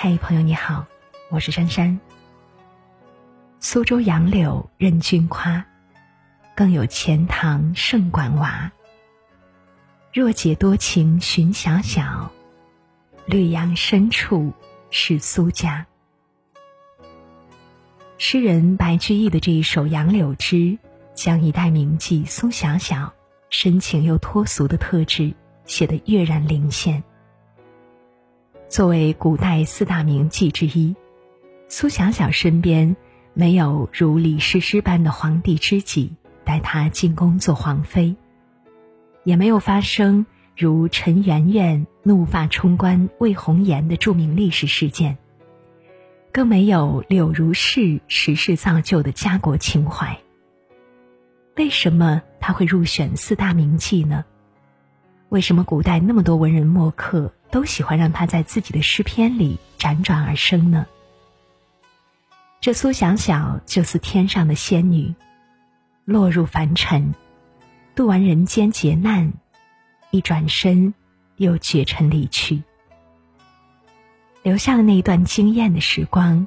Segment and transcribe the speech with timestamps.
[0.00, 0.86] 嘿，朋友你好，
[1.28, 1.98] 我是珊珊。
[3.58, 5.66] 苏州杨柳任君夸，
[6.54, 8.70] 更有钱塘胜管娃。
[10.12, 12.30] 若解多情寻小小，
[13.26, 14.52] 绿杨深处
[14.92, 15.84] 是苏家。
[18.18, 20.56] 诗人白居易的这一首《杨柳枝》，
[21.16, 23.12] 将一代名妓苏小小
[23.50, 27.02] 深情又脱俗的特质写得跃然灵现。
[28.68, 30.94] 作为古代四大名妓之一，
[31.68, 32.96] 苏小小身边
[33.32, 36.12] 没有如李师师般的皇帝知己
[36.44, 38.14] 带她进宫做皇妃，
[39.24, 45.16] 也没有发生如陈圆圆怒发冲冠魏红颜的著名历史事件，
[46.30, 50.18] 更没有柳如是时势造就的家国情怀。
[51.56, 54.26] 为什么他会入选四大名妓呢？
[55.28, 57.32] 为什么古代那么多文人墨客？
[57.50, 60.86] 都喜欢让他在自己的诗篇里辗转而生呢。
[62.60, 65.14] 这苏小小就似天上的仙女，
[66.04, 67.14] 落入凡尘，
[67.94, 69.32] 渡完人间劫难，
[70.10, 70.92] 一转身
[71.36, 72.62] 又绝尘离去，
[74.42, 76.46] 留下了那一段惊艳的时光，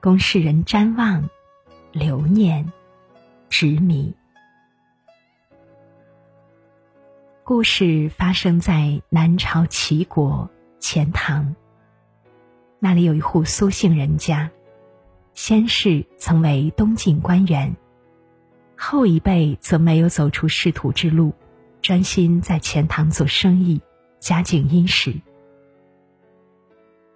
[0.00, 1.30] 供世人瞻望、
[1.92, 2.72] 留念、
[3.48, 4.12] 执迷。
[7.42, 11.56] 故事发生在南朝齐国钱塘。
[12.78, 14.50] 那里有一户苏姓人家，
[15.34, 17.74] 先世曾为东晋官员，
[18.76, 21.34] 后一辈则没有走出仕途之路，
[21.82, 23.80] 专心在钱塘做生意，
[24.20, 25.14] 家境殷实。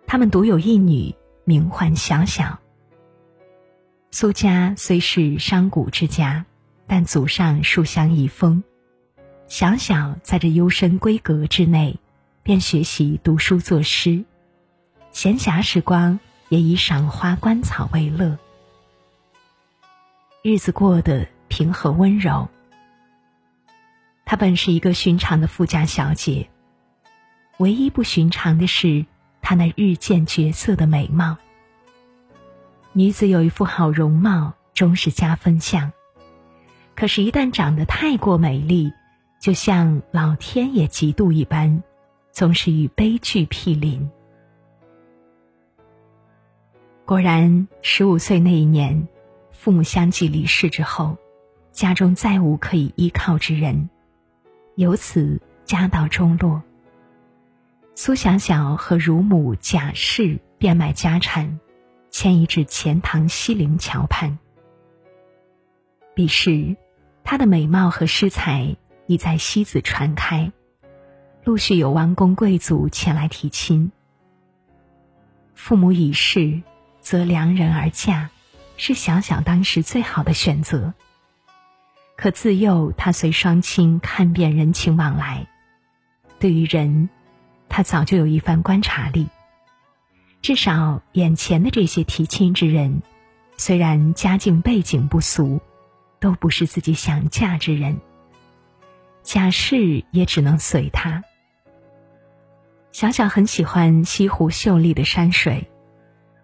[0.06, 2.58] 他们独有一女，名唤小小。
[4.10, 6.44] 苏家虽是商贾之家，
[6.88, 8.64] 但祖上书香遗风。
[9.46, 11.98] 小小在这幽深闺阁之内，
[12.42, 14.24] 便学习读书作诗，
[15.12, 18.38] 闲暇时光也以赏花观草为乐，
[20.42, 22.48] 日子过得平和温柔。
[24.24, 26.48] 她本是一个寻常的富家小姐，
[27.58, 29.04] 唯一不寻常的是
[29.42, 31.36] 她那日渐绝色的美貌。
[32.92, 35.92] 女子有一副好容貌，终是加分项，
[36.96, 38.92] 可是，一旦长得太过美丽，
[39.44, 41.82] 就像老天也嫉妒一般，
[42.32, 44.10] 总是与悲剧毗邻。
[47.04, 49.06] 果然，十五岁那一年，
[49.50, 51.18] 父母相继离世之后，
[51.72, 53.90] 家中再无可以依靠之人，
[54.76, 56.62] 由此家道中落。
[57.94, 61.60] 苏小小和乳母贾氏变卖家产，
[62.08, 64.38] 迁移至钱塘西泠桥畔。
[66.14, 66.74] 彼时，
[67.22, 68.74] 她的美貌和诗才。
[69.06, 70.52] 已在西子传开，
[71.44, 73.92] 陆续有王公贵族前来提亲。
[75.54, 76.62] 父母已逝，
[77.00, 78.30] 则良人而嫁，
[78.76, 80.94] 是小小当时最好的选择。
[82.16, 85.46] 可自幼他随双亲看遍人情往来，
[86.38, 87.08] 对于人，
[87.68, 89.28] 他早就有一番观察力。
[90.40, 93.02] 至少眼前的这些提亲之人，
[93.56, 95.60] 虽然家境背景不俗，
[96.20, 98.00] 都不是自己想嫁之人。
[99.24, 101.24] 假释也只能随他。
[102.92, 105.68] 小小很喜欢西湖秀丽的山水，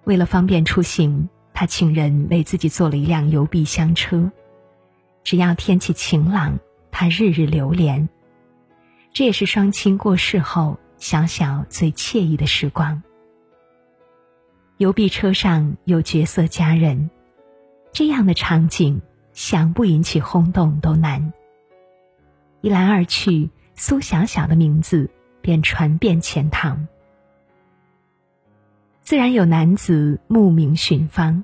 [0.03, 4.33] 为了方便出行，他请人为自己做了一辆游碧香车。
[5.23, 6.59] 只要天气晴朗，
[6.91, 8.09] 他日日流连。
[9.13, 13.03] 这也是双亲过世后，小小最惬意的时光。
[14.79, 17.11] 游碧车上有绝色佳人，
[17.93, 19.03] 这样的场景
[19.35, 21.33] 想不引起轰动都难。
[22.63, 25.11] 一来二去，苏小小的名字
[25.41, 26.89] 便传遍钱塘。
[29.03, 31.43] 自然有男子慕名寻芳。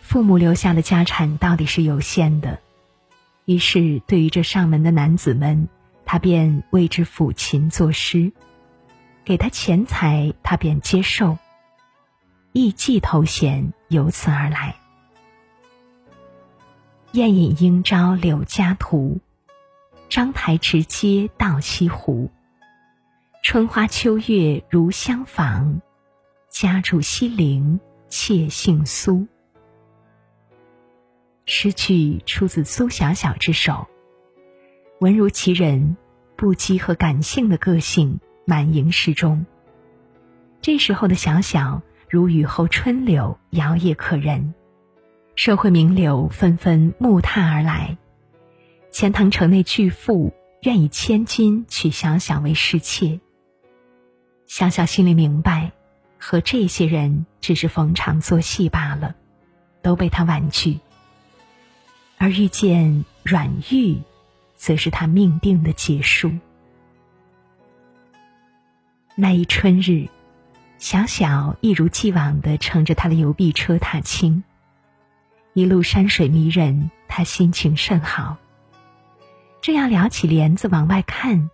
[0.00, 2.60] 父母留下的家产到底是有限的，
[3.44, 5.68] 于是对于这上门的男子们，
[6.04, 8.32] 他便为之抚琴作诗，
[9.24, 11.38] 给他钱财，他便接受。
[12.52, 14.76] 艺妓头衔由此而来。
[17.12, 19.18] 宴饮应招柳家图。
[20.10, 22.28] 章台直街到西湖，
[23.44, 25.80] 春花秋月如相访，
[26.50, 27.78] 家住西陵
[28.08, 29.28] 妾姓苏。
[31.46, 33.86] 诗句出自苏小小之手，
[34.98, 35.96] 文如其人，
[36.34, 39.46] 不羁和感性的个性满盈诗中。
[40.60, 44.54] 这时候的小小如雨后春柳，摇曳可人，
[45.36, 47.96] 社会名流纷纷慕叹而来。
[48.90, 50.32] 钱塘城内巨富
[50.62, 53.20] 愿以千金娶小小为侍妾。
[54.46, 55.70] 小小心里明白，
[56.18, 59.14] 和这些人只是逢场作戏罢了，
[59.80, 60.80] 都被他婉拒。
[62.18, 64.02] 而遇见阮玉，
[64.56, 66.32] 则是他命定的结束。
[69.14, 70.08] 那一春日，
[70.78, 74.42] 小小一如既往的乘着他的邮币车踏青，
[75.54, 78.36] 一路山水迷人，他心情甚好。
[79.62, 81.50] 正要撩起帘子往外看，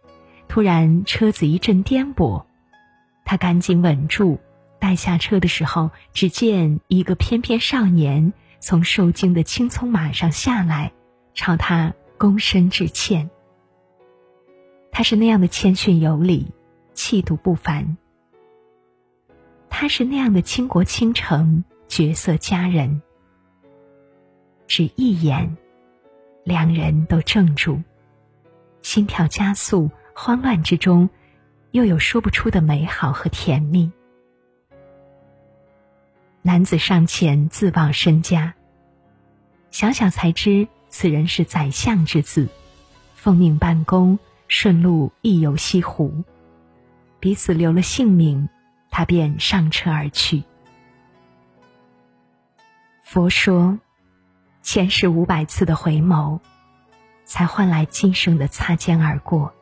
[0.48, 2.44] 突然车子一阵颠簸，
[3.24, 4.38] 他赶紧稳住。
[4.78, 10.92] 待下车的时候，只见一个翩翩少年从受惊的青葱马上下来，
[11.34, 13.30] 朝他躬身致歉。
[14.92, 16.52] 他是那样的谦逊有礼。
[16.94, 17.98] 气度不凡，
[19.68, 23.02] 他是那样的倾国倾城、绝色佳人。
[24.66, 25.58] 只一眼，
[26.42, 27.82] 两人都怔住，
[28.86, 31.10] 心跳加速，慌乱之中，
[31.72, 33.90] 又有说不出的美好和甜蜜。
[36.40, 38.54] 男子上前自报身家，
[39.72, 42.48] 想想才知此人是宰相之子，
[43.16, 46.22] 奉命办公，顺路一游西湖。
[47.18, 48.48] 彼此留了姓名，
[48.88, 50.44] 他便上车而去。
[53.02, 53.80] 佛说，
[54.62, 56.38] 前世五百次的回眸，
[57.26, 59.52] 才换来今生的擦肩而过。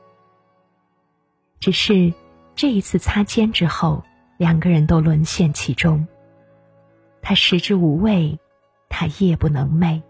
[1.59, 2.15] 只是
[2.55, 4.05] 这一次擦肩之后，
[4.37, 6.07] 两个人都沦陷其中。
[7.21, 8.39] 他食之无味，
[8.89, 10.01] 他夜不能寐。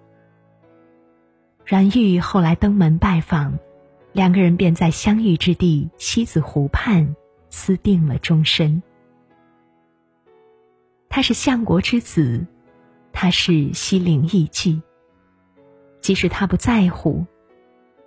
[1.65, 3.59] 阮玉后来登门拜访，
[4.13, 7.17] 两个人便在相遇之地西子湖畔。
[7.57, 8.83] 私定了终身。
[11.09, 12.45] 他是相国之子，
[13.13, 14.83] 他是西陵艺妓。
[16.01, 17.25] 即使他不在乎，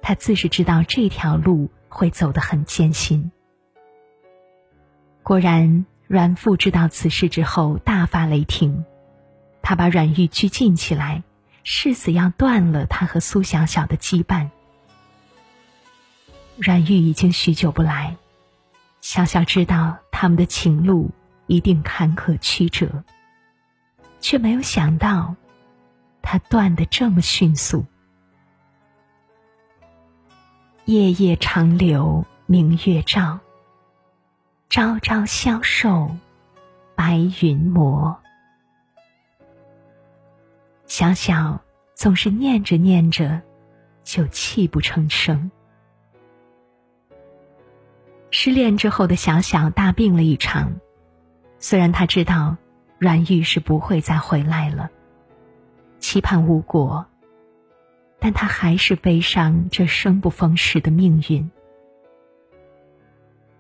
[0.08, 3.30] 他自是知道这条路会走得很艰辛。
[5.22, 8.86] 果然，阮父知道此事之后大发雷霆，
[9.62, 11.24] 他把阮玉拘禁起来，
[11.66, 14.50] 誓死要断了他和苏小小的羁绊。
[16.56, 18.16] 阮玉已经许久不来。
[19.02, 21.12] 小小知道他们的情路
[21.48, 23.04] 一定坎坷曲折，
[24.22, 25.36] 却没有想到，
[26.22, 27.86] 他断的这么迅速。
[30.88, 33.38] 夜夜长流明月照，
[34.70, 36.10] 朝朝消瘦
[36.96, 38.18] 白云磨。
[40.86, 41.60] 小小
[41.94, 43.42] 总是念着念着，
[44.06, 45.52] 就泣不成声。
[48.32, 50.74] 失恋之后的小小大病了一场，
[51.60, 52.56] 虽然他知道
[52.98, 54.90] 阮玉是不会再回来了，
[56.00, 57.06] 期盼无果，
[58.20, 61.50] 但他还是悲伤这生不逢时的命运。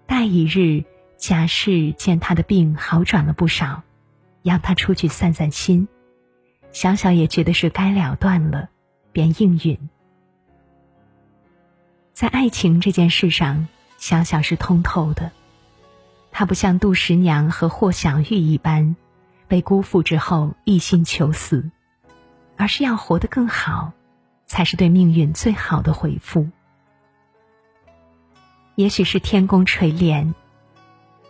[0.05, 0.83] 待一日，
[1.17, 3.83] 贾氏见他的病好转了不少，
[4.43, 5.87] 让他出去散散心，
[6.71, 8.69] 小小也觉得是该了断了，
[9.11, 9.77] 便应允。
[12.13, 13.67] 在爱情这件事上。
[13.99, 15.31] 小小是通透的，
[16.31, 18.95] 他不像杜十娘和霍小玉一般，
[19.47, 21.71] 被辜负之后一心求死，
[22.57, 23.93] 而是要活得更好，
[24.47, 26.47] 才是对命运最好的回复。
[28.75, 30.33] 也许是天公垂怜，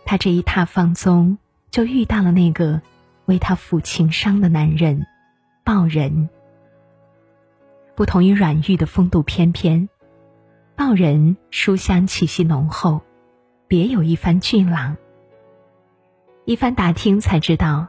[0.06, 1.36] 他这一踏芳踪，
[1.70, 2.80] 就遇到了那个
[3.26, 5.06] 为他抚情伤的男人
[5.64, 6.30] 鲍仁。
[7.94, 9.88] 不同于阮玉的风度翩翩。
[10.76, 13.02] 报人书香气息浓厚，
[13.66, 14.96] 别有一番俊朗。
[16.44, 17.88] 一番打听才知道，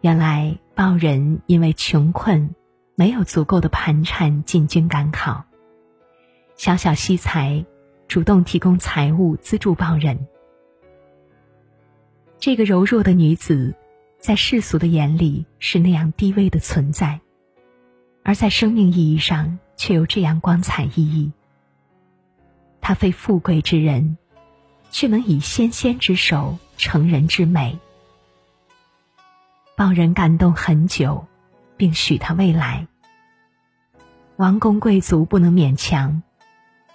[0.00, 2.54] 原来报人因为穷困，
[2.94, 5.44] 没有足够的盘缠进军赶考，
[6.56, 7.64] 小小惜才，
[8.06, 10.26] 主动提供财物资助报人。
[12.38, 13.74] 这个柔弱的女子，
[14.18, 17.20] 在世俗的眼里是那样低微的存在，
[18.22, 21.32] 而在生命意义上却又这样光彩熠熠。
[22.80, 24.18] 她非富贵之人，
[24.90, 27.78] 却能以纤纤之手成人之美。
[29.76, 31.24] 报人感动很久，
[31.76, 32.86] 并许他未来。
[34.36, 36.22] 王公贵族不能勉强，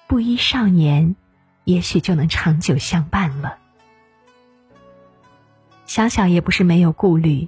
[0.08, 1.16] 布衣少年，
[1.64, 3.58] 也许就能长久相伴了。
[5.86, 7.48] 小小也不是没有顾虑，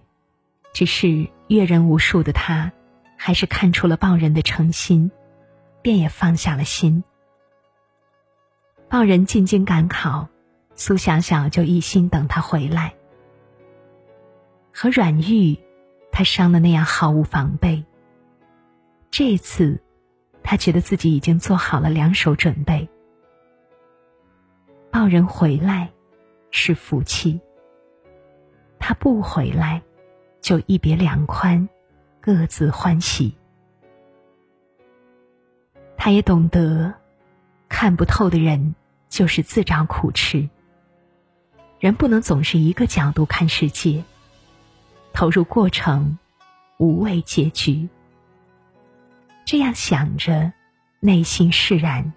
[0.74, 2.71] 只是阅人无数的他，
[3.17, 5.12] 还是看出了报人的诚心，
[5.81, 7.03] 便也放下了心。
[8.88, 10.29] 报人进京赶考，
[10.75, 12.93] 苏小小就一心等他回来。
[14.74, 15.59] 和阮玉，
[16.19, 17.85] 他伤的那样毫无防备。
[19.09, 19.81] 这次，
[20.43, 22.89] 他觉得自己已经做好了两手准备。
[24.91, 25.93] 抱人回来，
[26.51, 27.39] 是福气。
[28.79, 29.81] 他不回来，
[30.41, 31.69] 就一别两宽，
[32.19, 33.38] 各自欢喜。
[35.95, 36.95] 他也懂得，
[37.69, 38.75] 看不透的人
[39.07, 40.49] 就是自找苦吃。
[41.79, 44.03] 人不能总是一个角度看世界，
[45.13, 46.18] 投入过程，
[46.78, 47.88] 无畏结局。
[49.46, 50.51] 这样想着，
[51.00, 52.13] 内心释然。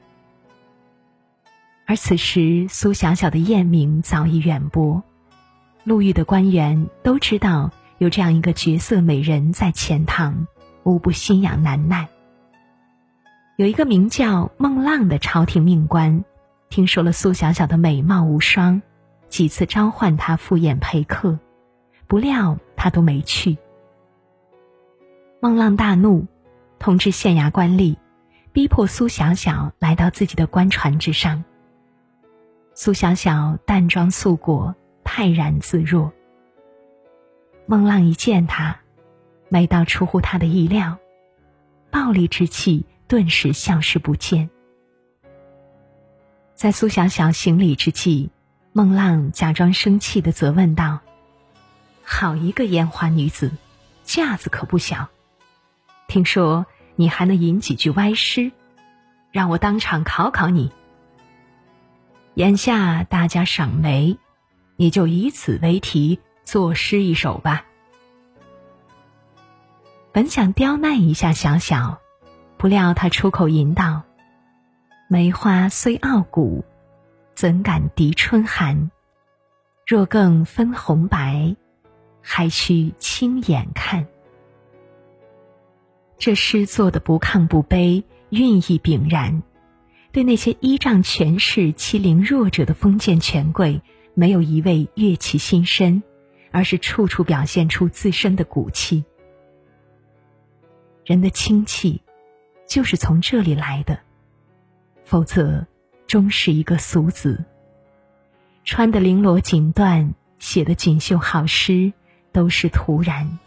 [1.86, 5.02] 而此时，苏小小的艳名早已远播，
[5.84, 10.46] 陆遇的官员都知道有这样一个绝色美人在钱塘，
[10.84, 12.08] 无不心痒难耐。
[13.56, 16.24] 有一个名叫孟浪的朝廷命官，
[16.70, 18.80] 听说了苏小小的美貌无双，
[19.28, 21.38] 几次召唤她赴宴陪客，
[22.06, 23.56] 不料他都没去。
[25.38, 26.26] 孟浪大怒，
[26.80, 27.94] 通知县衙官吏，
[28.52, 31.44] 逼迫苏小小来到自己的官船之上。
[32.74, 34.74] 苏小小淡妆素裹，
[35.04, 36.12] 泰然自若。
[37.66, 38.80] 孟浪一见他，
[39.48, 40.98] 美到出乎他的意料，
[41.88, 42.84] 暴戾之气。
[43.06, 44.50] 顿时消失不见。
[46.54, 48.30] 在苏小小行礼之际，
[48.72, 50.98] 孟浪假装生气的责问道
[52.04, 53.52] ：“好一个烟花女子，
[54.04, 55.08] 架子可不小。
[56.08, 56.66] 听说
[56.96, 58.52] 你还能吟几句歪诗，
[59.30, 60.70] 让我当场考考你。
[62.34, 64.18] 眼下大家赏梅，
[64.76, 67.64] 你就以此为题作诗一首吧。”
[70.12, 71.98] 本想刁难一下小小。
[72.58, 74.02] 不料他出口吟道
[75.10, 76.64] ：“梅花虽傲骨，
[77.34, 78.92] 怎敢敌春寒？
[79.84, 81.56] 若更分红白，
[82.22, 84.06] 还需亲眼看。”
[86.16, 89.42] 这诗做的不亢不卑，韵意炳然，
[90.12, 93.82] 对那些依仗权势欺凌弱者的封建权贵，
[94.14, 96.02] 没有一味悦其心身，
[96.50, 99.04] 而是处处表现出自身的骨气。
[101.04, 102.00] 人的清气。
[102.64, 103.98] 就是从这里来的，
[105.04, 105.66] 否则
[106.06, 107.44] 终是一个俗子。
[108.64, 111.92] 穿的绫罗锦缎，写的锦绣好诗，
[112.32, 113.38] 都是徒然。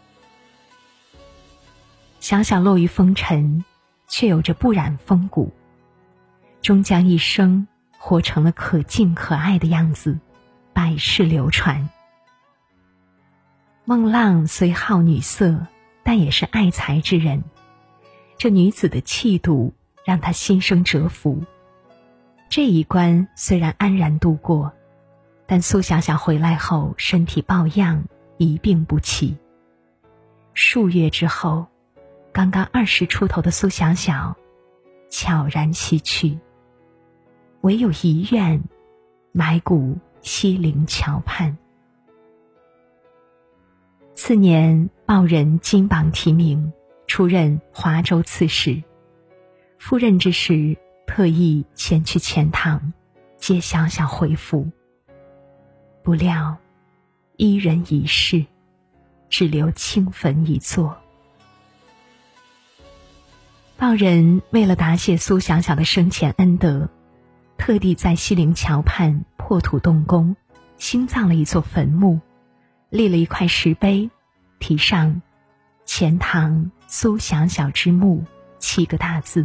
[2.20, 3.64] 小小落于风尘，
[4.08, 5.52] 却有着不染风骨，
[6.62, 10.18] 终将一生活成了可敬可爱的样子，
[10.72, 11.88] 百世流传。
[13.84, 15.66] 孟浪虽好女色，
[16.02, 17.44] 但也是爱才之人。
[18.38, 19.72] 这女子的气度
[20.04, 21.44] 让他心生折服。
[22.48, 24.72] 这一关虽然安然度过，
[25.46, 28.04] 但苏小小回来后身体抱恙，
[28.38, 29.36] 一病不起。
[30.54, 31.66] 数月之后，
[32.32, 34.36] 刚刚二十出头的苏小小
[35.10, 36.38] 悄然西去，
[37.60, 38.62] 唯有遗愿
[39.32, 41.56] 埋骨西陵桥畔。
[44.14, 46.72] 次年，报人金榜题名。
[47.08, 48.82] 出任华州刺史，
[49.78, 50.76] 赴任之时，
[51.06, 52.92] 特意前去钱塘
[53.36, 54.68] 接小小回府。
[56.02, 56.56] 不料，
[57.36, 58.44] 伊人已逝，
[59.28, 60.96] 只留清坟一座。
[63.76, 66.88] 报人为了答谢苏小小的生前恩德，
[67.58, 70.34] 特地在西泠桥畔破土动工，
[70.78, 72.20] 新造了一座坟墓，
[72.88, 74.10] 立了一块石碑，
[74.58, 75.20] 题上
[75.84, 76.70] “钱塘”。
[76.88, 78.24] 苏小小之墓
[78.60, 79.44] 七个大字，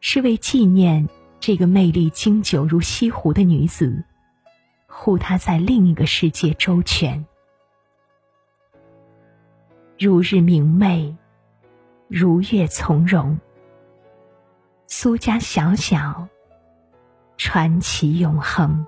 [0.00, 1.06] 是为纪念
[1.38, 4.02] 这个魅力经久如西湖的女子，
[4.96, 7.26] 护他在另一个世界周全。
[9.98, 11.14] 如日明媚，
[12.08, 13.38] 如月从容。
[14.86, 16.28] 苏家小小，
[17.36, 18.86] 传奇永恒。